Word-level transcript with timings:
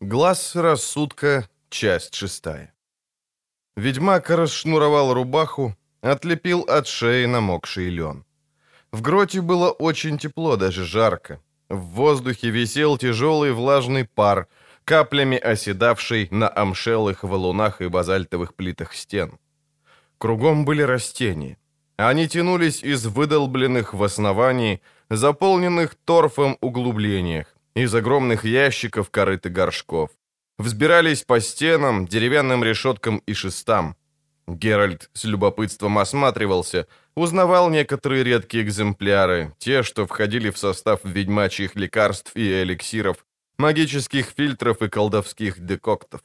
Глаз 0.00 0.54
рассудка, 0.54 1.48
часть 1.70 2.14
шестая. 2.14 2.74
Ведьмак 3.76 4.28
расшнуровал 4.28 5.14
рубаху, 5.14 5.74
отлепил 6.02 6.60
от 6.68 6.86
шеи 6.86 7.24
намокший 7.24 7.88
лен. 7.88 8.26
В 8.92 9.00
гроте 9.00 9.40
было 9.40 9.70
очень 9.70 10.18
тепло, 10.18 10.56
даже 10.56 10.84
жарко. 10.84 11.40
В 11.70 11.78
воздухе 11.78 12.50
висел 12.50 12.98
тяжелый 12.98 13.54
влажный 13.54 14.04
пар, 14.04 14.48
каплями 14.84 15.38
оседавший 15.38 16.28
на 16.30 16.46
амшелых 16.54 17.22
валунах 17.22 17.80
и 17.80 17.88
базальтовых 17.88 18.54
плитах 18.54 18.92
стен. 18.92 19.38
Кругом 20.18 20.66
были 20.66 20.82
растения. 20.82 21.56
Они 21.96 22.28
тянулись 22.28 22.82
из 22.82 23.06
выдолбленных 23.06 23.94
в 23.94 24.02
основании, 24.04 24.82
заполненных 25.08 25.94
торфом 25.94 26.58
углублениях, 26.60 27.55
из 27.76 27.94
огромных 27.94 28.44
ящиков 28.44 29.10
корыт 29.10 29.44
и 29.44 29.50
горшков. 29.50 30.10
Взбирались 30.58 31.24
по 31.24 31.40
стенам, 31.40 32.06
деревянным 32.06 32.64
решеткам 32.64 33.18
и 33.26 33.34
шестам. 33.34 33.96
Геральт 34.48 35.10
с 35.12 35.24
любопытством 35.24 35.98
осматривался, 35.98 36.86
узнавал 37.14 37.68
некоторые 37.68 38.24
редкие 38.24 38.64
экземпляры, 38.64 39.52
те, 39.58 39.82
что 39.82 40.06
входили 40.06 40.48
в 40.48 40.56
состав 40.56 41.00
ведьмачьих 41.04 41.76
лекарств 41.76 42.34
и 42.34 42.62
эликсиров, 42.62 43.26
магических 43.58 44.32
фильтров 44.34 44.80
и 44.80 44.88
колдовских 44.88 45.60
декоктов. 45.60 46.22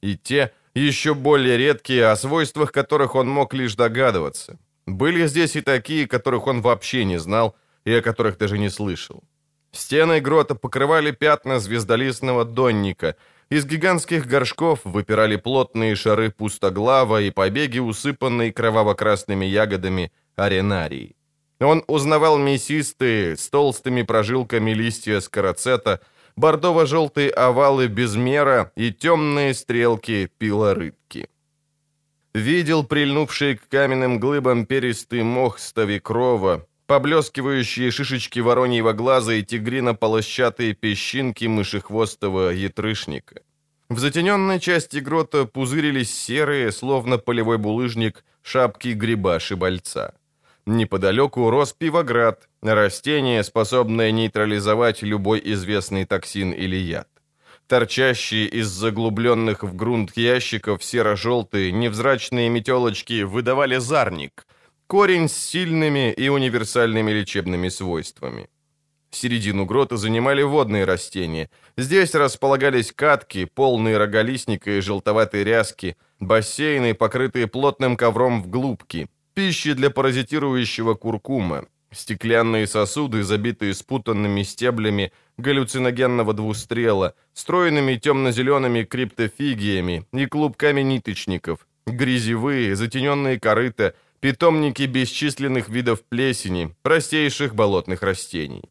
И 0.00 0.16
те, 0.16 0.52
еще 0.74 1.14
более 1.14 1.58
редкие, 1.58 2.06
о 2.06 2.16
свойствах 2.16 2.72
которых 2.72 3.14
он 3.14 3.28
мог 3.28 3.52
лишь 3.52 3.74
догадываться. 3.74 4.58
Были 4.86 5.26
здесь 5.26 5.54
и 5.56 5.60
такие, 5.60 6.06
которых 6.06 6.46
он 6.46 6.62
вообще 6.62 7.04
не 7.04 7.18
знал 7.18 7.56
и 7.84 7.92
о 7.92 8.00
которых 8.00 8.38
даже 8.38 8.56
не 8.56 8.70
слышал. 8.70 9.22
Стены 9.72 10.20
грота 10.20 10.54
покрывали 10.54 11.10
пятна 11.10 11.60
звездолистного 11.60 12.44
донника. 12.44 13.16
Из 13.50 13.64
гигантских 13.64 14.26
горшков 14.26 14.80
выпирали 14.84 15.36
плотные 15.36 15.94
шары 15.96 16.30
пустоглава 16.30 17.22
и 17.22 17.30
побеги, 17.30 17.78
усыпанные 17.78 18.52
кроваво-красными 18.52 19.44
ягодами 19.44 20.12
аренарии. 20.36 21.16
Он 21.60 21.82
узнавал 21.86 22.38
мясистые, 22.38 23.36
с 23.36 23.48
толстыми 23.48 24.02
прожилками 24.02 24.72
листья 24.72 25.20
скороцета, 25.20 26.00
бордово-желтые 26.36 27.30
овалы 27.30 27.88
безмера 27.88 28.70
и 28.76 28.92
темные 28.92 29.54
стрелки 29.54 30.30
пилорыбки. 30.38 31.28
Видел 32.34 32.84
прильнувший 32.84 33.56
к 33.56 33.68
каменным 33.68 34.20
глыбам 34.20 34.66
перистый 34.66 35.22
мох 35.22 35.58
ставикрова, 35.58 36.66
поблескивающие 36.88 37.90
шишечки 37.90 38.40
вороньего 38.40 38.94
глаза 38.94 39.34
и 39.34 39.42
тигрино-полощатые 39.42 40.72
песчинки 40.72 41.44
мышехвостого 41.44 42.48
ятрышника. 42.48 43.42
В 43.90 43.98
затененной 43.98 44.58
части 44.58 44.96
грота 44.96 45.44
пузырились 45.44 46.12
серые, 46.12 46.72
словно 46.72 47.18
полевой 47.18 47.58
булыжник, 47.58 48.24
шапки 48.42 48.88
гриба-шибальца. 48.94 50.14
Неподалеку 50.64 51.50
рос 51.50 51.74
пивоград, 51.74 52.48
растение, 52.62 53.44
способное 53.44 54.10
нейтрализовать 54.10 55.02
любой 55.02 55.42
известный 55.44 56.06
токсин 56.06 56.52
или 56.52 56.76
яд. 56.76 57.08
Торчащие 57.66 58.46
из 58.46 58.66
заглубленных 58.68 59.62
в 59.62 59.76
грунт 59.76 60.16
ящиков 60.16 60.82
серо-желтые 60.82 61.70
невзрачные 61.70 62.48
метелочки 62.48 63.24
выдавали 63.24 63.76
зарник— 63.76 64.46
Корень 64.88 65.28
с 65.28 65.36
сильными 65.36 66.12
и 66.12 66.30
универсальными 66.30 67.10
лечебными 67.10 67.68
свойствами. 67.68 68.48
Середину 69.10 69.66
грота 69.66 69.98
занимали 69.98 70.42
водные 70.42 70.86
растения. 70.86 71.50
Здесь 71.76 72.14
располагались 72.14 72.92
катки, 72.92 73.44
полные 73.44 73.98
роголистника 73.98 74.70
и 74.70 74.80
желтоватой 74.80 75.44
ряски, 75.44 75.98
бассейны, 76.20 76.94
покрытые 76.94 77.48
плотным 77.48 77.98
ковром 77.98 78.42
в 78.42 78.48
глубки, 78.48 79.08
пищи 79.34 79.74
для 79.74 79.90
паразитирующего 79.90 80.94
куркума, 80.94 81.66
стеклянные 81.92 82.66
сосуды, 82.66 83.24
забитые 83.24 83.74
спутанными 83.74 84.42
стеблями 84.42 85.12
галлюциногенного 85.36 86.32
двустрела, 86.32 87.12
стройными 87.34 87.96
темно-зелеными 87.96 88.84
криптофигиями 88.84 90.06
и 90.14 90.24
клубками 90.24 90.80
ниточников, 90.80 91.66
грязевые, 91.86 92.74
затененные 92.74 93.38
корыта— 93.38 93.94
питомники 94.20 94.82
бесчисленных 94.82 95.68
видов 95.68 96.02
плесени, 96.02 96.74
простейших 96.82 97.54
болотных 97.54 98.02
растений. 98.02 98.62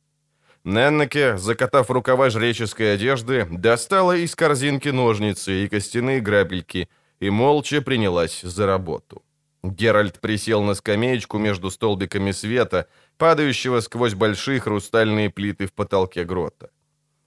Неннеке, 0.63 1.37
закатав 1.37 1.89
рукава 1.89 2.29
жреческой 2.29 2.93
одежды, 2.95 3.47
достала 3.49 4.17
из 4.17 4.35
корзинки 4.35 4.89
ножницы 4.89 5.63
и 5.63 5.67
костяные 5.69 6.19
грабельки 6.19 6.89
и 7.19 7.29
молча 7.29 7.81
принялась 7.81 8.41
за 8.41 8.65
работу. 8.65 9.23
Геральт 9.63 10.19
присел 10.19 10.61
на 10.61 10.75
скамеечку 10.75 11.37
между 11.37 11.71
столбиками 11.71 12.31
света, 12.31 12.87
падающего 13.17 13.81
сквозь 13.81 14.13
большие 14.13 14.59
хрустальные 14.59 15.29
плиты 15.29 15.65
в 15.65 15.73
потолке 15.73 16.25
грота. 16.25 16.69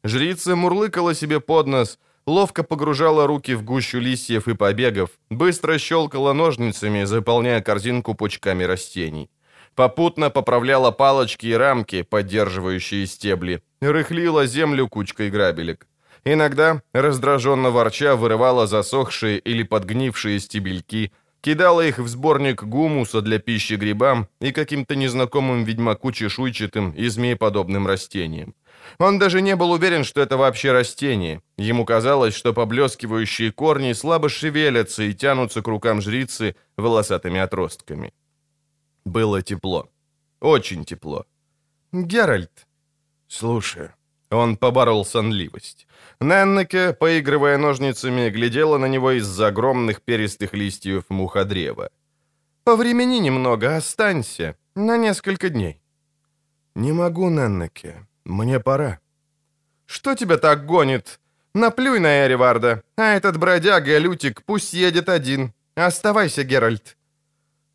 Жрица 0.04 0.54
мурлыкала 0.54 1.14
себе 1.14 1.40
под 1.40 1.66
нос— 1.66 1.98
ловко 2.26 2.62
погружала 2.62 3.26
руки 3.26 3.54
в 3.54 3.62
гущу 3.62 3.98
листьев 3.98 4.48
и 4.48 4.54
побегов, 4.54 5.10
быстро 5.30 5.78
щелкала 5.78 6.32
ножницами, 6.32 7.04
заполняя 7.04 7.60
корзинку 7.60 8.14
пучками 8.14 8.64
растений. 8.64 9.30
Попутно 9.74 10.30
поправляла 10.30 10.90
палочки 10.90 11.46
и 11.46 11.54
рамки, 11.54 12.02
поддерживающие 12.02 13.06
стебли, 13.06 13.62
рыхлила 13.80 14.46
землю 14.46 14.88
кучкой 14.88 15.30
грабелек. 15.30 15.86
Иногда, 16.24 16.82
раздраженно 16.92 17.70
ворча, 17.70 18.14
вырывала 18.14 18.66
засохшие 18.66 19.38
или 19.38 19.62
подгнившие 19.62 20.38
стебельки, 20.38 21.12
кидала 21.40 21.86
их 21.86 21.98
в 21.98 22.08
сборник 22.08 22.62
гумуса 22.62 23.22
для 23.22 23.38
пищи 23.38 23.74
грибам 23.74 24.28
и 24.40 24.52
каким-то 24.52 24.96
незнакомым 24.96 25.64
ведьмаку 25.64 26.12
чешуйчатым 26.12 26.90
и 26.90 27.08
змееподобным 27.08 27.86
растениям. 27.86 28.54
Он 28.98 29.18
даже 29.18 29.40
не 29.40 29.56
был 29.56 29.70
уверен, 29.70 30.04
что 30.04 30.20
это 30.20 30.36
вообще 30.36 30.72
растение. 30.72 31.42
Ему 31.56 31.84
казалось, 31.84 32.34
что 32.34 32.52
поблескивающие 32.52 33.52
корни 33.52 33.92
слабо 33.92 34.28
шевелятся 34.28 35.02
и 35.02 35.14
тянутся 35.14 35.62
к 35.62 35.68
рукам 35.68 36.00
жрицы 36.00 36.56
волосатыми 36.76 37.40
отростками. 37.40 38.12
Было 39.04 39.42
тепло. 39.42 39.88
Очень 40.40 40.84
тепло. 40.84 41.26
«Геральт!» 41.92 42.66
«Слушай». 43.28 43.90
Он 44.30 44.56
поборол 44.56 45.04
сонливость. 45.04 45.88
Неннеке, 46.20 46.92
поигрывая 46.92 47.58
ножницами, 47.58 48.30
глядела 48.30 48.78
на 48.78 48.86
него 48.86 49.10
из-за 49.12 49.48
огромных 49.48 50.02
перистых 50.02 50.54
листьев 50.54 51.04
муходрева. 51.08 51.90
«Повремени 52.62 53.18
немного, 53.18 53.76
останься. 53.76 54.56
На 54.76 54.96
несколько 54.96 55.48
дней». 55.48 55.82
«Не 56.76 56.92
могу, 56.92 57.28
Неннеке. 57.28 58.06
Мне 58.24 58.60
пора». 58.60 58.98
«Что 59.86 60.14
тебя 60.14 60.36
так 60.36 60.66
гонит? 60.66 61.20
Наплюй 61.54 61.98
на 61.98 62.26
Эриварда, 62.26 62.82
а 62.96 63.02
этот 63.02 63.36
бродяга 63.38 63.98
Лютик 63.98 64.42
пусть 64.44 64.72
едет 64.72 65.08
один. 65.08 65.52
Оставайся, 65.74 66.44
Геральт». 66.44 66.96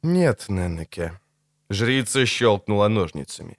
«Нет, 0.03 0.45
Неннеке». 0.49 1.19
Жрица 1.69 2.25
щелкнула 2.25 2.87
ножницами. 2.89 3.57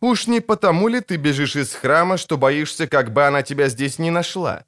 «Уж 0.00 0.28
не 0.28 0.40
потому 0.40 0.88
ли 0.88 1.00
ты 1.00 1.16
бежишь 1.16 1.56
из 1.56 1.74
храма, 1.74 2.16
что 2.16 2.38
боишься, 2.38 2.86
как 2.86 3.12
бы 3.12 3.26
она 3.26 3.42
тебя 3.42 3.68
здесь 3.68 3.98
не 3.98 4.10
нашла?» 4.10 4.64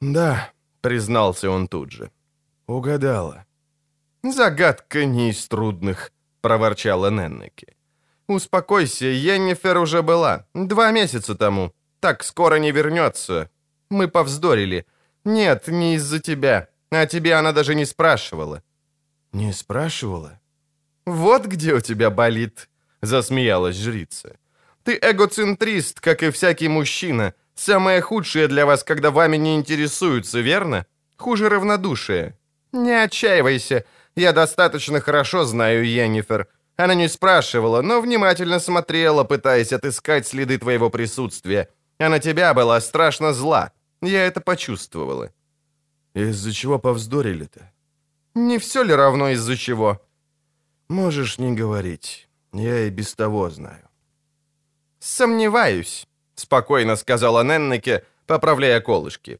«Да»,— 0.00 0.50
признался 0.80 1.50
он 1.50 1.68
тут 1.68 1.90
же. 1.92 2.10
«Угадала». 2.66 3.44
«Загадка 4.22 5.04
не 5.04 5.30
из 5.30 5.48
трудных»,— 5.48 6.12
проворчала 6.40 7.10
Неннеке. 7.10 7.74
«Успокойся, 8.28 9.06
Йеннифер 9.06 9.78
уже 9.78 10.02
была. 10.02 10.46
Два 10.54 10.92
месяца 10.92 11.34
тому. 11.34 11.72
Так 12.00 12.24
скоро 12.24 12.56
не 12.58 12.72
вернется. 12.72 13.50
Мы 13.90 14.08
повздорили. 14.08 14.86
Нет, 15.24 15.68
не 15.68 15.94
из-за 15.94 16.20
тебя. 16.20 16.68
А 16.90 17.06
тебе 17.06 17.34
она 17.34 17.52
даже 17.52 17.74
не 17.74 17.86
спрашивала». 17.86 18.62
«Не 19.32 19.52
спрашивала?» 19.52 20.40
«Вот 21.06 21.46
где 21.46 21.74
у 21.74 21.80
тебя 21.80 22.10
болит»,— 22.10 22.68
засмеялась 23.02 23.76
жрица. 23.76 24.36
«Ты 24.84 24.98
эгоцентрист, 25.02 26.00
как 26.00 26.22
и 26.22 26.30
всякий 26.30 26.68
мужчина. 26.68 27.34
Самое 27.54 28.00
худшее 28.00 28.48
для 28.48 28.64
вас, 28.64 28.84
когда 28.84 29.10
вами 29.10 29.36
не 29.36 29.54
интересуются, 29.54 30.40
верно? 30.40 30.86
Хуже 31.16 31.48
равнодушие. 31.48 32.36
Не 32.72 33.04
отчаивайся. 33.04 33.84
Я 34.16 34.32
достаточно 34.32 35.00
хорошо 35.00 35.44
знаю 35.44 35.84
Йеннифер. 35.84 36.48
Она 36.76 36.94
не 36.94 37.08
спрашивала, 37.08 37.82
но 37.82 38.00
внимательно 38.00 38.58
смотрела, 38.58 39.24
пытаясь 39.24 39.72
отыскать 39.72 40.26
следы 40.26 40.58
твоего 40.58 40.90
присутствия. 40.90 41.68
А 41.98 42.08
на 42.08 42.18
тебя 42.18 42.52
была 42.54 42.80
страшно 42.80 43.32
зла. 43.32 43.70
Я 44.02 44.26
это 44.26 44.40
почувствовала. 44.40 45.30
Из-за 46.14 46.52
чего 46.52 46.78
повздорили-то? 46.78 47.70
Не 48.34 48.58
все 48.58 48.82
ли 48.82 48.94
равно 48.94 49.30
из-за 49.30 49.56
чего? 49.56 50.00
Можешь 50.88 51.38
не 51.38 51.52
говорить. 51.52 52.28
Я 52.52 52.86
и 52.86 52.90
без 52.90 53.14
того 53.14 53.50
знаю. 53.50 53.88
Сомневаюсь, 54.98 56.06
спокойно 56.34 56.96
сказала 56.96 57.44
Неннеке, 57.44 58.04
поправляя 58.26 58.80
колышки. 58.80 59.38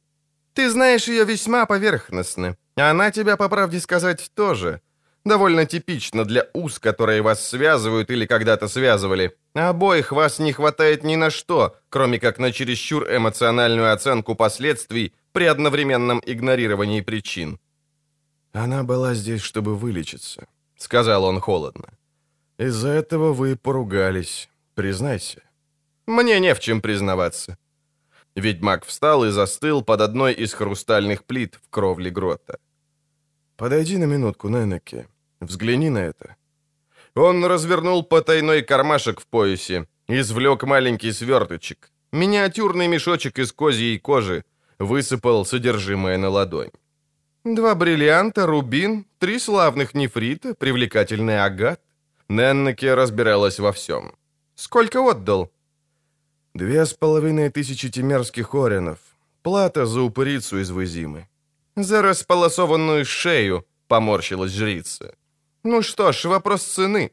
«Ты 0.53 0.71
знаешь 0.71 1.09
ее 1.09 1.25
весьма 1.25 1.67
поверхностно. 1.67 2.57
Она 2.77 3.11
тебя, 3.11 3.37
по 3.37 3.49
правде 3.49 3.81
сказать, 3.81 4.31
тоже. 4.35 4.81
Довольно 5.25 5.65
типично 5.65 6.25
для 6.25 6.47
уз, 6.53 6.79
которые 6.79 7.23
вас 7.23 7.49
связывают 7.49 8.11
или 8.11 8.27
когда-то 8.27 8.69
связывали. 8.69 9.35
Обоих 9.55 10.13
вас 10.13 10.39
не 10.39 10.53
хватает 10.53 11.03
ни 11.03 11.17
на 11.17 11.31
что, 11.31 11.77
кроме 11.89 12.19
как 12.19 12.39
на 12.39 12.53
чересчур 12.53 13.05
эмоциональную 13.05 13.93
оценку 13.93 14.35
последствий 14.35 15.15
при 15.33 15.47
одновременном 15.47 16.21
игнорировании 16.27 17.01
причин. 17.01 17.59
«Она 18.53 18.83
была 18.83 19.15
здесь, 19.15 19.41
чтобы 19.41 19.75
вылечиться»,— 19.77 20.47
сказал 20.77 21.25
он 21.25 21.41
холодно. 21.41 21.89
«Из-за 22.59 22.91
этого 22.91 23.33
вы 23.33 23.57
поругались, 23.57 24.49
признайся». 24.75 25.43
«Мне 26.07 26.39
не 26.39 26.55
в 26.55 26.61
чем 26.61 26.83
признаваться». 26.83 27.57
Ведьмак 28.37 28.85
встал 28.85 29.25
и 29.25 29.31
застыл 29.31 29.83
под 29.83 30.01
одной 30.03 30.35
из 30.35 30.53
хрустальных 30.53 31.25
плит 31.25 31.59
в 31.63 31.71
кровле 31.71 32.11
грота. 32.11 32.59
«Подойди 33.57 33.97
на 33.97 34.05
минутку, 34.05 34.49
Ненеке. 34.49 35.07
Взгляни 35.45 35.91
на 35.91 35.99
это». 35.99 36.37
Он 37.15 37.45
развернул 37.45 38.03
потайной 38.03 38.63
кармашек 38.63 39.21
в 39.21 39.27
поясе, 39.27 39.87
извлек 40.09 40.65
маленький 40.65 41.13
сверточек, 41.13 41.91
миниатюрный 42.13 42.89
мешочек 42.89 43.39
из 43.39 43.53
козьей 43.53 43.99
кожи, 43.99 44.45
высыпал 44.79 45.45
содержимое 45.47 46.19
на 46.19 46.29
ладонь. 46.29 46.71
Два 47.45 47.75
бриллианта, 47.75 48.47
рубин, 48.47 49.07
три 49.19 49.39
славных 49.39 49.95
нефрита, 49.95 50.55
привлекательный 50.55 51.45
агат. 51.45 51.81
Неннеке 52.29 52.95
разбиралась 52.95 53.59
во 53.59 53.71
всем. 53.71 54.15
«Сколько 54.55 55.01
отдал?» 55.01 55.53
«Две 56.55 56.87
с 56.87 56.95
половиной 56.95 57.51
тысячи 57.51 57.91
тимерских 57.91 58.55
оренов. 58.55 58.99
Плата 59.43 59.87
за 59.87 60.01
упырицу 60.01 60.59
из 60.61 60.71
Вызимы». 60.71 61.29
«За 61.77 62.03
располосованную 62.03 63.05
шею»,— 63.05 63.67
поморщилась 63.89 64.53
жрица. 64.53 65.15
«Ну 65.65 65.83
что 65.83 66.13
ж, 66.13 66.27
вопрос 66.27 66.63
цены. 66.63 67.11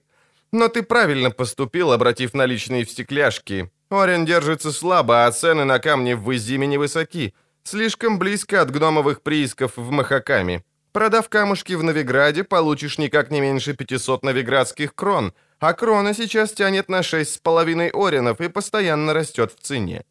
Но 0.52 0.68
ты 0.68 0.84
правильно 0.84 1.32
поступил, 1.32 1.92
обратив 1.92 2.34
наличные 2.34 2.84
в 2.84 2.90
стекляшки. 2.90 3.72
Орен 3.90 4.26
держится 4.26 4.72
слабо, 4.72 5.26
а 5.26 5.32
цены 5.32 5.64
на 5.64 5.80
камни 5.80 6.14
в 6.14 6.36
Изиме 6.36 6.68
невысоки. 6.68 7.34
Слишком 7.64 8.20
близко 8.20 8.62
от 8.62 8.72
гномовых 8.72 9.22
приисков 9.22 9.78
в 9.78 9.92
Махакаме. 9.92 10.64
Продав 10.92 11.30
камушки 11.30 11.74
в 11.74 11.84
Новиграде, 11.84 12.44
получишь 12.44 12.98
никак 12.98 13.32
не 13.32 13.42
меньше 13.42 13.74
500 13.74 14.24
новиградских 14.24 14.94
крон, 14.94 15.34
а 15.60 15.74
крона 15.74 16.14
сейчас 16.14 16.52
тянет 16.52 16.90
на 16.90 17.00
6,5 17.00 17.92
оренов 17.94 18.42
и 18.42 18.50
постоянно 18.50 19.14
растет 19.14 19.54
в 19.54 19.62
цене. 19.62 20.04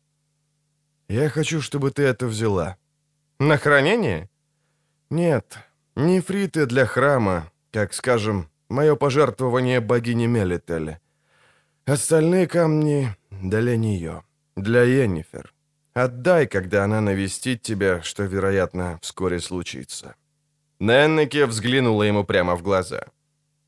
Я 1.09 1.29
хочу, 1.29 1.61
чтобы 1.61 1.91
ты 1.91 2.03
это 2.03 2.27
взяла. 2.27 2.77
На 3.39 3.59
хранение? 3.59 4.31
Нет, 5.11 5.59
нефриты 5.97 6.67
для 6.67 6.87
храма, 6.87 7.51
как, 7.73 7.95
скажем, 7.95 8.49
мое 8.69 8.97
пожертвование 8.97 9.81
богине 9.81 10.27
Мелителе. 10.27 11.01
Остальные 11.87 12.47
камни 12.47 13.17
для 13.31 13.77
нее, 13.77 14.23
для 14.57 14.83
Йеннифер. 14.83 15.53
Отдай, 15.95 16.47
когда 16.47 16.85
она 16.85 17.01
навестит 17.01 17.63
тебя, 17.63 18.03
что, 18.03 18.25
вероятно, 18.25 18.99
вскоре 19.03 19.41
случится». 19.41 20.15
Неннеке 20.79 21.45
взглянула 21.47 22.05
ему 22.05 22.25
прямо 22.25 22.57
в 22.57 22.63
глаза. 22.63 23.07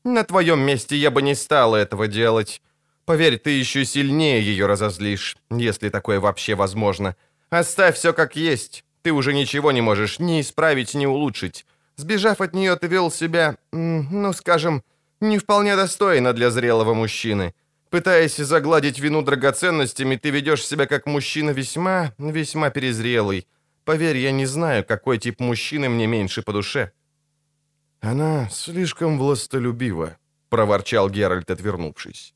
«На 0.03 0.23
твоем 0.23 0.59
месте 0.59 0.95
я 0.95 1.11
бы 1.11 1.21
не 1.21 1.35
стала 1.35 1.75
этого 1.75 2.07
делать. 2.07 2.61
Поверь, 3.05 3.37
ты 3.37 3.51
еще 3.51 3.85
сильнее 3.85 4.41
ее 4.41 4.65
разозлишь, 4.65 5.37
если 5.51 5.89
такое 5.89 6.19
вообще 6.19 6.55
возможно. 6.55 7.15
Оставь 7.49 7.97
все 7.97 8.13
как 8.13 8.35
есть. 8.35 8.83
Ты 9.03 9.11
уже 9.11 9.33
ничего 9.33 9.71
не 9.71 9.81
можешь 9.81 10.19
ни 10.19 10.39
исправить, 10.39 10.95
ни 10.95 11.05
улучшить. 11.05 11.65
Сбежав 11.95 12.41
от 12.41 12.53
нее, 12.53 12.75
ты 12.75 12.87
вел 12.87 13.11
себя, 13.11 13.57
ну, 13.71 14.33
скажем, 14.33 14.83
не 15.21 15.37
вполне 15.37 15.75
достойно 15.75 16.33
для 16.33 16.49
зрелого 16.49 16.93
мужчины. 16.93 17.53
Пытаясь 17.89 18.37
загладить 18.37 18.99
вину 18.99 19.21
драгоценностями, 19.21 20.15
ты 20.15 20.31
ведешь 20.31 20.65
себя 20.65 20.87
как 20.87 21.05
мужчина 21.05 21.51
весьма, 21.51 22.13
весьма 22.17 22.69
перезрелый. 22.71 23.47
Поверь, 23.85 24.17
я 24.17 24.31
не 24.31 24.47
знаю, 24.47 24.83
какой 24.83 25.17
тип 25.17 25.39
мужчины 25.39 25.89
мне 25.89 26.07
меньше 26.07 26.41
по 26.41 26.53
душе». 26.53 26.91
«Она 28.01 28.49
слишком 28.49 29.17
властолюбива»,— 29.17 30.17
проворчал 30.49 31.09
Геральт, 31.09 31.51
отвернувшись. 31.51 32.33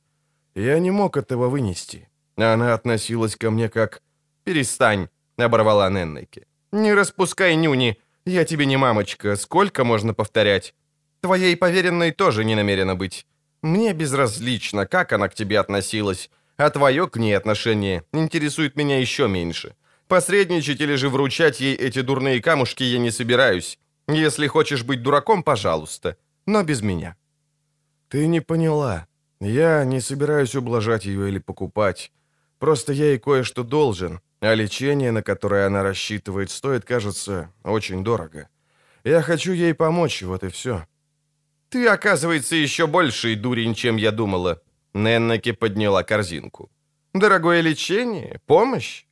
«Я 0.55 0.79
не 0.79 0.91
мог 0.91 1.17
этого 1.17 1.49
вынести. 1.49 2.07
Она 2.37 2.73
относилась 2.73 3.35
ко 3.35 3.51
мне 3.51 3.69
как...» 3.69 4.01
«Перестань»,— 4.43 5.09
оборвала 5.37 5.89
Неннеке. 5.89 6.45
«Не 6.71 6.93
распускай 6.93 7.55
нюни. 7.55 7.97
Я 8.27 8.43
тебе 8.43 8.65
не 8.65 8.75
мамочка. 8.75 9.37
Сколько 9.37 9.85
можно 9.85 10.13
повторять? 10.13 10.75
Твоей 11.21 11.55
поверенной 11.55 12.11
тоже 12.11 12.43
не 12.43 12.55
намерена 12.55 12.93
быть. 12.93 13.25
Мне 13.61 13.93
безразлично, 13.93 14.85
как 14.85 15.13
она 15.13 15.29
к 15.29 15.33
тебе 15.33 15.57
относилась, 15.57 16.29
а 16.57 16.69
твое 16.69 17.07
к 17.07 17.15
ней 17.15 17.37
отношение 17.37 18.03
интересует 18.11 18.75
меня 18.75 18.99
еще 18.99 19.29
меньше. 19.29 19.77
Посредничать 20.09 20.81
или 20.81 20.95
же 20.95 21.07
вручать 21.07 21.61
ей 21.61 21.73
эти 21.73 22.01
дурные 22.01 22.41
камушки 22.41 22.83
я 22.83 22.99
не 22.99 23.11
собираюсь. 23.11 23.79
Если 24.09 24.47
хочешь 24.47 24.83
быть 24.83 25.01
дураком, 25.01 25.41
пожалуйста, 25.41 26.17
но 26.45 26.63
без 26.63 26.81
меня». 26.81 27.15
«Ты 28.09 28.27
не 28.27 28.41
поняла. 28.41 29.07
Я 29.39 29.85
не 29.85 30.01
собираюсь 30.01 30.55
ублажать 30.55 31.05
ее 31.05 31.29
или 31.29 31.39
покупать. 31.39 32.11
Просто 32.59 32.91
я 32.91 33.05
ей 33.05 33.19
кое-что 33.19 33.63
должен, 33.63 34.19
а 34.41 34.53
лечение, 34.55 35.11
на 35.11 35.23
которое 35.23 35.67
она 35.67 35.83
рассчитывает, 35.83 36.51
стоит, 36.51 36.85
кажется, 36.85 37.51
очень 37.63 38.03
дорого. 38.03 38.47
Я 39.03 39.21
хочу 39.21 39.53
ей 39.53 39.73
помочь, 39.73 40.21
вот 40.23 40.43
и 40.43 40.49
все». 40.49 40.85
«Ты, 41.69 41.87
оказывается, 41.87 42.55
еще 42.55 42.87
больший 42.87 43.35
дурень, 43.35 43.75
чем 43.75 43.97
я 43.97 44.11
думала». 44.11 44.61
Неннаки 44.93 45.51
подняла 45.51 46.03
корзинку. 46.03 46.69
«Дорогое 47.13 47.61
лечение? 47.61 48.39
Помощь?» 48.45 49.05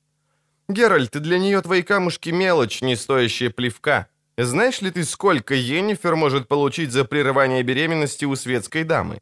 «Геральт, 0.69 1.11
для 1.21 1.37
нее 1.37 1.61
твои 1.61 1.83
камушки 1.83 2.29
мелочь, 2.31 2.81
не 2.81 2.95
стоящая 2.95 3.49
плевка. 3.49 4.07
Знаешь 4.37 4.81
ли 4.81 4.89
ты, 4.91 5.03
сколько 5.03 5.53
Йеннифер 5.53 6.15
может 6.15 6.47
получить 6.47 6.91
за 6.91 7.05
прерывание 7.05 7.63
беременности 7.63 8.25
у 8.25 8.35
светской 8.35 8.83
дамы?» 8.83 9.19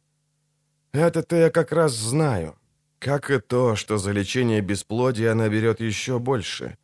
«Это-то 0.92 1.36
я 1.36 1.50
как 1.50 1.72
раз 1.72 1.92
знаю. 1.92 2.56
Как 3.04 3.30
и 3.30 3.38
то, 3.38 3.76
что 3.76 3.98
за 3.98 4.12
лечение 4.12 4.62
бесплодия 4.62 5.32
она 5.32 5.48
берет 5.48 5.80
еще 5.80 6.18
больше. 6.18 6.76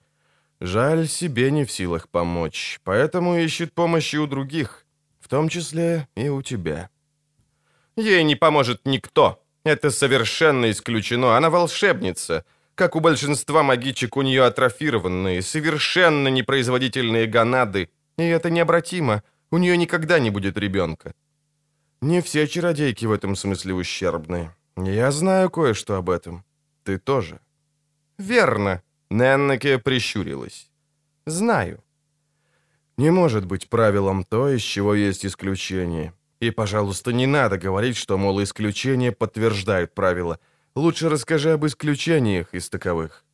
Жаль, 0.60 1.08
себе 1.08 1.50
не 1.50 1.64
в 1.64 1.72
силах 1.72 2.08
помочь, 2.10 2.78
поэтому 2.84 3.38
ищет 3.38 3.72
помощи 3.72 4.16
у 4.16 4.26
других 4.26 4.84
том 5.30 5.48
числе 5.48 6.08
и 6.16 6.28
у 6.28 6.42
тебя. 6.42 6.90
Ей 7.96 8.24
не 8.24 8.36
поможет 8.36 8.80
никто. 8.84 9.42
Это 9.64 9.90
совершенно 9.90 10.70
исключено. 10.70 11.36
Она 11.36 11.50
волшебница. 11.50 12.44
Как 12.74 12.96
у 12.96 13.00
большинства 13.00 13.62
магичек, 13.62 14.16
у 14.16 14.22
нее 14.22 14.44
атрофированные, 14.44 15.42
совершенно 15.42 16.28
непроизводительные 16.28 17.26
гонады. 17.26 17.90
И 18.18 18.24
это 18.24 18.50
необратимо. 18.50 19.22
У 19.50 19.58
нее 19.58 19.76
никогда 19.76 20.18
не 20.18 20.30
будет 20.30 20.58
ребенка. 20.58 21.12
Не 22.00 22.20
все 22.20 22.46
чародейки 22.48 23.06
в 23.06 23.12
этом 23.12 23.36
смысле 23.36 23.74
ущербны. 23.74 24.50
Я 24.84 25.10
знаю 25.10 25.50
кое-что 25.50 25.96
об 25.96 26.10
этом. 26.10 26.44
Ты 26.84 26.98
тоже. 26.98 27.40
Верно. 28.18 28.82
Неннеке 29.10 29.78
прищурилась. 29.78 30.70
Знаю. 31.26 31.82
Не 32.96 33.10
может 33.10 33.46
быть 33.46 33.68
правилом 33.68 34.24
то, 34.24 34.48
из 34.48 34.62
чего 34.62 34.94
есть 34.94 35.24
исключение. 35.24 36.12
И, 36.40 36.50
пожалуйста, 36.50 37.12
не 37.12 37.26
надо 37.26 37.58
говорить, 37.58 37.96
что, 37.96 38.18
мол, 38.18 38.42
исключения 38.42 39.12
подтверждают 39.12 39.94
правила. 39.94 40.38
Лучше 40.74 41.08
расскажи 41.08 41.52
об 41.52 41.66
исключениях 41.66 42.54
из 42.54 42.68
таковых». 42.68 43.24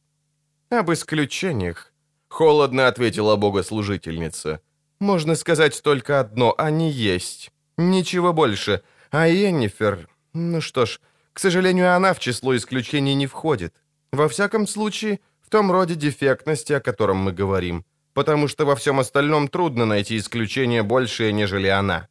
«Об 0.71 0.91
исключениях»,— 0.91 1.93
холодно 2.29 2.89
ответила 2.89 3.37
богослужительница. 3.37 4.61
«Можно 5.01 5.35
сказать 5.35 5.81
только 5.83 6.21
одно— 6.21 6.55
они 6.59 6.91
есть. 6.91 7.53
Ничего 7.77 8.33
больше. 8.33 8.83
А 9.11 9.29
Йеннифер... 9.29 10.09
Ну 10.33 10.61
что 10.61 10.87
ж, 10.87 11.01
к 11.37 11.41
сожалению, 11.41 11.95
она 11.95 12.13
в 12.13 12.19
число 12.19 12.57
исключений 12.57 13.15
не 13.15 13.27
входит. 13.27 13.75
Во 14.11 14.27
всяком 14.27 14.67
случае, 14.67 15.21
в 15.43 15.51
том 15.51 15.71
роде 15.71 15.95
дефектности, 15.95 16.73
о 16.73 16.81
котором 16.81 17.19
мы 17.19 17.33
говорим 17.33 17.85
потому 18.17 18.49
что 18.49 18.65
во 18.65 18.75
всем 18.75 18.99
остальном 18.99 19.47
трудно 19.47 19.85
найти 19.85 20.17
исключение 20.17 20.83
большее, 20.83 21.33
нежели 21.33 21.67
она. 21.69 22.09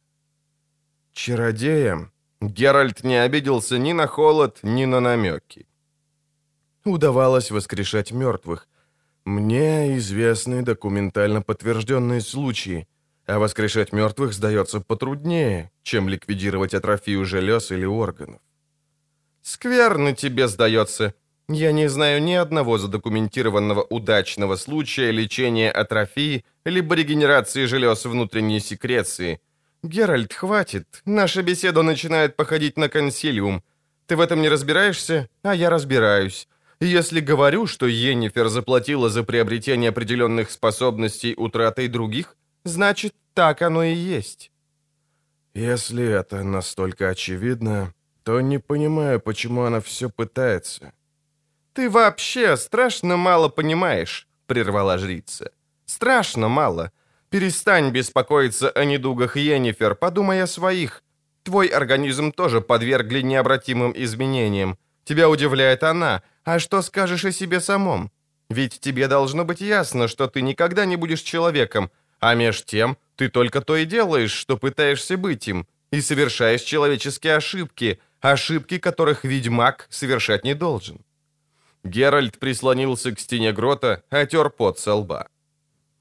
Чародеям 1.12 2.12
Геральт 2.40 3.02
не 3.02 3.16
обиделся 3.16 3.76
ни 3.76 3.92
на 3.92 4.06
холод, 4.06 4.60
ни 4.62 4.84
на 4.84 5.00
намеки. 5.00 5.66
Удавалось 6.84 7.50
воскрешать 7.50 8.12
мертвых. 8.12 8.68
Мне 9.24 9.96
известны 9.96 10.62
документально 10.62 11.42
подтвержденные 11.42 12.20
случаи, 12.20 12.86
а 13.26 13.40
воскрешать 13.40 13.92
мертвых 13.92 14.32
сдается 14.32 14.80
потруднее, 14.80 15.72
чем 15.82 16.08
ликвидировать 16.08 16.74
атрофию 16.74 17.24
желез 17.24 17.72
или 17.72 17.84
органов. 17.84 18.40
«Скверно 19.46 20.12
тебе 20.12 20.48
сдается. 20.48 21.14
Я 21.48 21.70
не 21.70 21.88
знаю 21.88 22.20
ни 22.20 22.32
одного 22.32 22.78
задокументированного 22.78 23.86
удачного 23.90 24.56
случая 24.56 25.12
лечения 25.12 25.70
атрофии 25.70 26.44
либо 26.64 26.96
регенерации 26.96 27.66
желез 27.66 28.06
внутренней 28.06 28.58
секреции. 28.58 29.40
Геральт, 29.84 30.32
хватит. 30.32 30.86
Наша 31.04 31.44
беседа 31.44 31.82
начинает 31.82 32.34
походить 32.34 32.76
на 32.76 32.88
консилиум. 32.88 33.62
Ты 34.08 34.16
в 34.16 34.20
этом 34.20 34.42
не 34.42 34.48
разбираешься, 34.48 35.28
а 35.44 35.54
я 35.54 35.70
разбираюсь. 35.70 36.48
Если 36.80 37.20
говорю, 37.20 37.68
что 37.68 37.86
Йеннифер 37.86 38.48
заплатила 38.48 39.08
за 39.10 39.22
приобретение 39.22 39.90
определенных 39.90 40.50
способностей 40.50 41.34
утратой 41.36 41.86
других, 41.86 42.36
значит, 42.64 43.12
так 43.32 43.62
оно 43.62 43.84
и 43.84 43.94
есть. 43.94 44.50
Если 45.54 46.04
это 46.04 46.42
настолько 46.42 47.10
очевидно, 47.10 47.92
то 48.26 48.40
не 48.40 48.58
понимаю, 48.58 49.20
почему 49.20 49.62
она 49.62 49.80
все 49.80 50.10
пытается. 50.10 50.92
«Ты 51.74 51.88
вообще 51.88 52.56
страшно 52.56 53.16
мало 53.16 53.48
понимаешь»,— 53.48 54.26
прервала 54.46 54.98
жрица. 54.98 55.52
«Страшно 55.84 56.48
мало. 56.48 56.90
Перестань 57.30 57.92
беспокоиться 57.92 58.70
о 58.70 58.84
недугах 58.84 59.36
Йеннифер, 59.36 59.94
подумай 59.94 60.42
о 60.42 60.48
своих. 60.48 61.04
Твой 61.44 61.68
организм 61.68 62.32
тоже 62.32 62.60
подвергли 62.60 63.22
необратимым 63.22 63.92
изменениям. 63.94 64.76
Тебя 65.04 65.28
удивляет 65.28 65.84
она, 65.84 66.22
а 66.44 66.58
что 66.58 66.82
скажешь 66.82 67.24
о 67.24 67.32
себе 67.32 67.60
самом? 67.60 68.10
Ведь 68.50 68.80
тебе 68.80 69.06
должно 69.06 69.44
быть 69.44 69.60
ясно, 69.60 70.08
что 70.08 70.26
ты 70.26 70.42
никогда 70.42 70.84
не 70.84 70.96
будешь 70.96 71.22
человеком, 71.22 71.90
а 72.18 72.34
меж 72.34 72.64
тем 72.64 72.96
ты 73.14 73.28
только 73.28 73.60
то 73.60 73.76
и 73.76 73.84
делаешь, 73.84 74.32
что 74.32 74.56
пытаешься 74.56 75.16
быть 75.16 75.46
им, 75.46 75.64
и 75.92 76.00
совершаешь 76.00 76.62
человеческие 76.62 77.36
ошибки, 77.36 78.00
ошибки, 78.20 78.78
которых 78.78 79.24
ведьмак 79.24 79.86
совершать 79.90 80.44
не 80.44 80.54
должен. 80.54 81.00
Геральт 81.84 82.38
прислонился 82.38 83.12
к 83.14 83.20
стене 83.20 83.52
грота, 83.52 84.02
отер 84.10 84.50
пот 84.50 84.78
со 84.78 84.94
лба. 84.94 85.26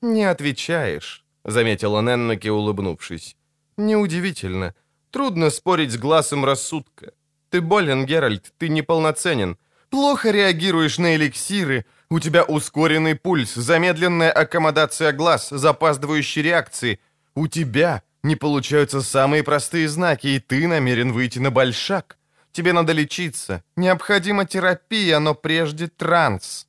«Не 0.01 0.25
отвечаешь»,— 0.25 1.24
заметила 1.43 2.01
Неннаке, 2.01 2.51
улыбнувшись. 2.51 3.36
«Неудивительно. 3.77 4.74
Трудно 5.12 5.50
спорить 5.50 5.91
с 5.91 5.98
глазом 5.98 6.45
рассудка. 6.45 7.13
Ты 7.50 7.62
болен, 7.62 8.05
Геральт, 8.05 8.53
ты 8.57 8.69
неполноценен. 8.69 9.57
Плохо 9.89 10.31
реагируешь 10.31 10.98
на 10.98 11.15
эликсиры, 11.15 11.86
у 12.10 12.19
тебя 12.19 12.43
ускоренный 12.43 13.15
пульс, 13.15 13.53
замедленная 13.53 14.31
аккомодация 14.31 15.12
глаз, 15.12 15.50
запаздывающие 15.50 16.43
реакции. 16.43 17.00
У 17.34 17.48
тебя 17.48 18.03
не 18.25 18.36
получаются 18.36 19.01
самые 19.01 19.44
простые 19.44 19.88
знаки, 19.88 20.27
и 20.27 20.39
ты 20.39 20.67
намерен 20.67 21.12
выйти 21.12 21.39
на 21.39 21.51
большак. 21.51 22.17
Тебе 22.51 22.74
надо 22.74 22.94
лечиться. 22.94 23.62
Необходима 23.77 24.46
терапия, 24.46 25.20
но 25.20 25.36
прежде 25.36 25.88
транс». 25.88 26.67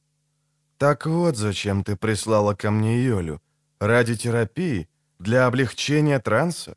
«Так 0.78 1.06
вот 1.06 1.36
зачем 1.36 1.82
ты 1.82 1.96
прислала 1.96 2.54
ко 2.54 2.70
мне 2.70 3.04
Йолю. 3.04 3.40
Ради 3.80 4.16
терапии? 4.16 4.86
Для 5.18 5.46
облегчения 5.46 6.20
транса?» 6.20 6.75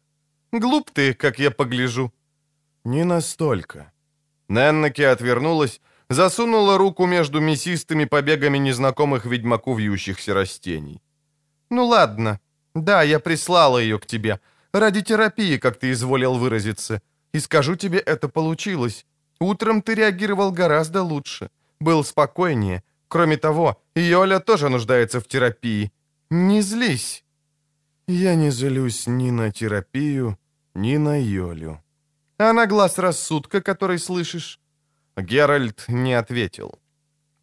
«Глуп 0.54 0.92
ты, 0.92 1.14
как 1.14 1.40
я 1.40 1.52
погляжу». 1.52 2.12
«Не 2.86 3.04
настолько». 3.04 3.92
Неннаки 4.48 5.02
отвернулась, 5.02 5.82
засунула 6.10 6.78
руку 6.78 7.06
между 7.06 7.42
мясистыми 7.42 8.06
побегами 8.06 8.60
незнакомых 8.60 9.26
ведьмаку 9.26 9.76
вьющихся 9.76 10.34
растений. 10.34 11.02
«Ну 11.70 11.88
ладно. 11.88 12.40
Да, 12.76 13.04
я 13.04 13.20
прислала 13.20 13.80
ее 13.80 13.98
к 13.98 14.06
тебе. 14.06 14.40
Ради 14.74 15.02
терапии, 15.02 15.58
как 15.58 15.78
ты 15.78 15.92
изволил 15.92 16.38
выразиться. 16.38 17.02
И 17.34 17.40
скажу 17.40 17.76
тебе, 17.76 18.00
это 18.00 18.28
получилось. 18.28 19.06
Утром 19.40 19.82
ты 19.82 19.96
реагировал 19.96 20.52
гораздо 20.52 21.02
лучше. 21.04 21.50
Был 21.80 22.04
спокойнее. 22.04 22.84
Кроме 23.08 23.38
того, 23.38 23.82
Йоля 23.96 24.40
тоже 24.40 24.70
нуждается 24.70 25.20
в 25.20 25.28
терапии. 25.28 25.92
Не 26.30 26.62
злись». 26.62 27.24
«Я 28.08 28.36
не 28.36 28.52
злюсь 28.52 29.08
ни 29.08 29.32
на 29.32 29.52
терапию, 29.52 30.38
ни 30.74 30.98
на 30.98 31.18
Йолю». 31.22 31.80
«А 32.38 32.54
на 32.54 32.66
глаз 32.66 32.98
рассудка, 32.98 33.62
который 33.62 34.00
слышишь?» 34.00 34.60
Геральт 35.18 35.86
не 35.88 36.14
ответил. 36.14 36.80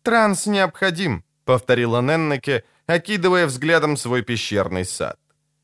«Транс 0.02 0.46
необходим»,— 0.46 1.22
повторила 1.44 2.02
Неннеке, 2.02 2.64
окидывая 2.86 3.46
взглядом 3.46 3.96
свой 3.96 4.22
пещерный 4.22 4.84
сад. 4.84 5.18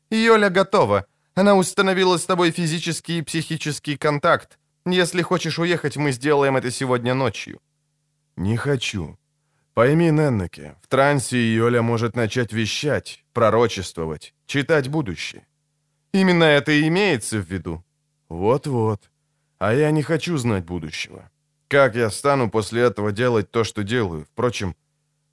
«Йоля 0.09 0.49
готова. 0.49 1.05
Она 1.35 1.55
установила 1.55 2.17
с 2.17 2.25
тобой 2.25 2.51
физический 2.51 3.19
и 3.19 3.23
психический 3.23 3.97
контакт. 3.97 4.59
Если 4.85 5.21
хочешь 5.21 5.59
уехать, 5.59 5.97
мы 5.97 6.11
сделаем 6.11 6.57
это 6.57 6.71
сегодня 6.71 7.13
ночью». 7.13 7.59
«Не 8.35 8.57
хочу. 8.57 9.17
Пойми, 9.73 10.11
Неннеке, 10.11 10.75
в 10.81 10.87
трансе 10.87 11.37
Йоля 11.55 11.81
может 11.81 12.15
начать 12.15 12.53
вещать, 12.53 13.23
пророчествовать, 13.33 14.33
читать 14.45 14.89
будущее». 14.89 15.47
«Именно 16.13 16.43
это 16.43 16.71
и 16.71 16.87
имеется 16.87 17.37
в 17.37 17.51
виду». 17.51 17.83
«Вот-вот. 18.29 19.09
А 19.57 19.73
я 19.73 19.91
не 19.91 20.03
хочу 20.03 20.37
знать 20.37 20.65
будущего. 20.65 21.31
Как 21.67 21.95
я 21.95 22.11
стану 22.11 22.49
после 22.49 22.81
этого 22.81 23.11
делать 23.11 23.49
то, 23.49 23.63
что 23.63 23.83
делаю? 23.83 24.25
Впрочем, 24.25 24.75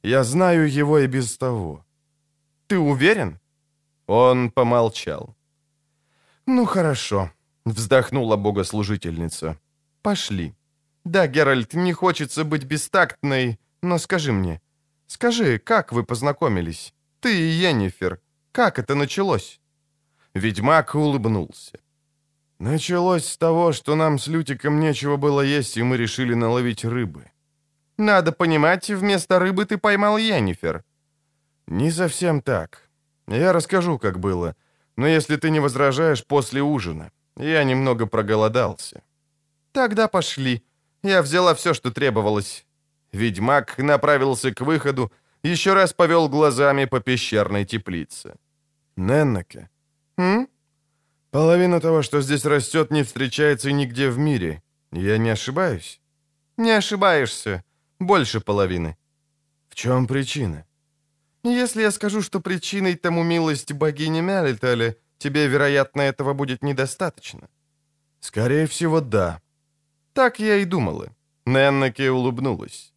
я 0.02 0.25
знаю 0.25 0.71
его 0.71 0.99
и 0.99 1.07
без 1.07 1.37
того». 1.37 1.85
«Ты 2.66 2.78
уверен?» 2.78 3.38
Он 4.07 4.50
помолчал. 4.50 5.37
«Ну 6.52 6.66
хорошо»,— 6.66 7.30
вздохнула 7.64 8.37
богослужительница. 8.37 9.57
«Пошли. 10.02 10.54
Да, 11.04 11.28
Геральт, 11.28 11.75
не 11.75 11.92
хочется 11.92 12.45
быть 12.45 12.64
бестактной, 12.64 13.61
но 13.83 13.99
скажи 13.99 14.33
мне, 14.33 14.61
скажи, 15.07 15.59
как 15.59 15.92
вы 15.92 16.02
познакомились? 16.02 16.92
Ты 17.21 17.38
и 17.38 17.50
Йеннифер. 17.52 18.19
Как 18.50 18.80
это 18.80 18.97
началось?» 18.97 19.61
Ведьмак 20.35 20.95
улыбнулся. 20.97 21.78
Началось 22.59 23.26
с 23.26 23.37
того, 23.37 23.73
что 23.73 23.95
нам 23.95 24.19
с 24.19 24.26
Лютиком 24.26 24.80
нечего 24.80 25.16
было 25.16 25.42
есть, 25.42 25.76
и 25.76 25.85
мы 25.85 25.97
решили 25.97 26.35
наловить 26.35 26.85
рыбы. 26.85 27.30
Надо 27.97 28.33
понимать, 28.33 28.90
вместо 28.90 29.38
рыбы 29.38 29.66
ты 29.66 29.78
поймал 29.78 30.19
Йеннифер. 30.19 30.83
Не 31.69 31.92
совсем 31.92 32.42
так. 32.42 32.90
Я 33.28 33.52
расскажу, 33.52 33.99
как 33.99 34.19
было. 34.19 34.57
Но 34.97 35.06
если 35.06 35.37
ты 35.37 35.50
не 35.50 35.61
возражаешь, 35.61 36.25
после 36.25 36.61
ужина. 36.61 37.11
Я 37.37 37.64
немного 37.64 38.06
проголодался. 38.06 39.02
Тогда 39.73 40.09
пошли. 40.09 40.62
Я 41.02 41.23
взяла 41.23 41.54
все, 41.54 41.75
что 41.75 41.90
требовалось. 41.90 42.66
Ведьмак 43.12 43.78
направился 43.78 44.52
к 44.52 44.61
выходу, 44.61 45.11
еще 45.42 45.75
раз 45.75 45.92
повел 45.92 46.28
глазами 46.28 46.87
по 46.87 47.00
пещерной 47.00 47.64
теплице. 47.64 48.35
Неннаке. 48.97 49.68
М? 50.18 50.49
Половина 51.30 51.80
того, 51.80 52.02
что 52.02 52.20
здесь 52.20 52.44
растет, 52.44 52.90
не 52.90 53.02
встречается 53.02 53.73
нигде 53.73 54.11
в 54.11 54.18
мире. 54.18 54.62
Я 54.92 55.18
не 55.18 55.30
ошибаюсь? 55.30 56.00
Не 56.56 56.73
ошибаешься. 56.78 57.62
Больше 58.00 58.40
половины. 58.40 58.97
В 59.68 59.75
чем 59.75 60.06
причина? 60.06 60.64
Если 61.44 61.82
я 61.82 61.90
скажу, 61.90 62.23
что 62.23 62.40
причиной 62.40 62.97
тому 62.97 63.23
милость 63.23 63.73
богини 63.73 64.20
Мялитали, 64.20 64.97
тебе, 65.18 65.47
вероятно, 65.49 66.02
этого 66.02 66.35
будет 66.35 66.62
недостаточно. 66.62 67.49
Скорее 68.20 68.66
всего, 68.66 69.00
да. 69.00 69.40
Так 70.12 70.38
я 70.38 70.56
и 70.56 70.64
думала. 70.64 71.09
Неннаке 71.47 72.11
улыбнулась. 72.11 72.92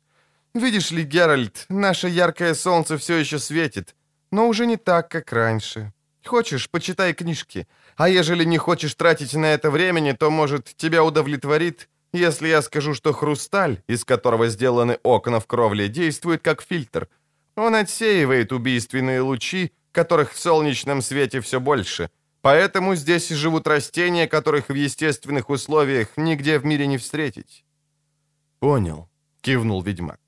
Видишь 0.53 0.91
ли, 0.91 1.03
Геральт, 1.03 1.65
наше 1.69 2.09
яркое 2.09 2.53
солнце 2.53 2.97
все 2.97 3.17
еще 3.17 3.39
светит, 3.39 3.95
но 4.31 4.47
уже 4.47 4.65
не 4.65 4.77
так, 4.77 5.09
как 5.09 5.31
раньше. 5.31 5.93
Хочешь, 6.25 6.69
почитай 6.69 7.13
книжки. 7.13 7.65
А 7.95 8.09
ежели 8.09 8.45
не 8.45 8.57
хочешь 8.57 8.95
тратить 8.95 9.33
на 9.33 9.53
это 9.53 9.71
времени, 9.71 10.11
то, 10.11 10.29
может, 10.29 10.75
тебя 10.75 11.03
удовлетворит, 11.03 11.89
если 12.13 12.49
я 12.49 12.61
скажу, 12.61 12.93
что 12.93 13.13
хрусталь, 13.13 13.81
из 13.87 14.03
которого 14.03 14.49
сделаны 14.49 14.99
окна 15.03 15.39
в 15.39 15.47
кровле, 15.47 15.87
действует 15.87 16.41
как 16.41 16.61
фильтр— 16.61 17.07
он 17.55 17.75
отсеивает 17.75 18.51
убийственные 18.51 19.21
лучи, 19.21 19.71
которых 19.91 20.33
в 20.33 20.39
солнечном 20.39 21.01
свете 21.01 21.39
все 21.39 21.59
больше. 21.59 22.09
Поэтому 22.41 22.95
здесь 22.95 23.29
живут 23.29 23.67
растения, 23.67 24.27
которых 24.27 24.69
в 24.69 24.73
естественных 24.73 25.49
условиях 25.49 26.17
нигде 26.17 26.59
в 26.59 26.65
мире 26.65 26.87
не 26.87 26.97
встретить». 26.97 27.65
«Понял»,— 28.59 29.09
кивнул 29.41 29.81
ведьмак. 29.81 30.19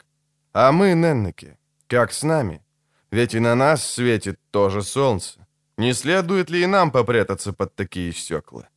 «А 0.54 0.72
мы, 0.72 0.94
Неннеки, 0.94 1.58
как 1.88 2.14
с 2.14 2.24
нами? 2.24 2.62
Ведь 3.12 3.34
и 3.34 3.40
на 3.40 3.56
нас 3.56 3.94
светит 3.94 4.40
тоже 4.52 4.82
солнце. 4.82 5.46
Не 5.78 5.94
следует 5.94 6.50
ли 6.50 6.64
и 6.64 6.68
нам 6.68 6.92
попрятаться 6.92 7.54
под 7.54 7.76
такие 7.76 8.14
стекла?» 8.14 8.68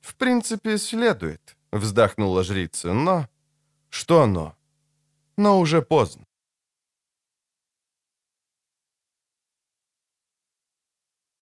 «В 0.00 0.14
принципе, 0.14 0.78
следует»,— 0.78 1.56
вздохнула 1.72 2.44
жрица,— 2.44 2.92
«но...» 2.94 3.26
«Что 3.90 4.26
«но»?» 4.26 4.54
«Но 5.36 5.60
уже 5.60 5.82
поздно». 5.82 6.27